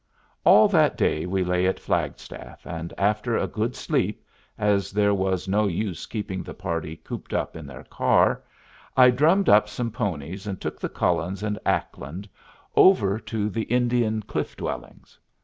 [0.43, 4.25] All that day we lay at Flagstaff, and after a good sleep,
[4.57, 8.41] as there was no use keeping the party cooped up in their car,
[8.97, 12.27] I drummed up some ponies and took the Cullens and Ackland
[12.75, 15.19] over to the Indian cliff dwellings.